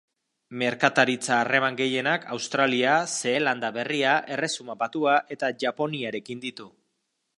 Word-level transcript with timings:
Merkataritza-harreman 0.59 1.75
gehienak 1.81 2.25
Australia, 2.37 2.95
Zeelanda 3.17 3.71
Berria, 3.77 4.17
Erresuma 4.37 4.77
Batua 4.83 5.19
eta 5.37 5.51
Japoniarekin 5.65 6.43
ditu. 6.49 6.67